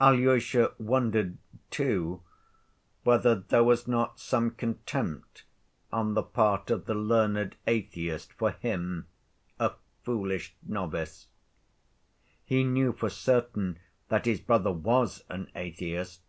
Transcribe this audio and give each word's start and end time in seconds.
Alyosha 0.00 0.74
wondered, 0.78 1.38
too, 1.70 2.22
whether 3.02 3.34
there 3.34 3.64
was 3.64 3.88
not 3.88 4.20
some 4.20 4.52
contempt 4.52 5.42
on 5.92 6.14
the 6.14 6.22
part 6.22 6.70
of 6.70 6.84
the 6.86 6.94
learned 6.94 7.56
atheist 7.66 8.32
for 8.34 8.52
him—a 8.52 9.72
foolish 10.04 10.54
novice. 10.62 11.26
He 12.44 12.62
knew 12.62 12.92
for 12.92 13.10
certain 13.10 13.80
that 14.08 14.26
his 14.26 14.38
brother 14.38 14.70
was 14.70 15.24
an 15.28 15.50
atheist. 15.56 16.22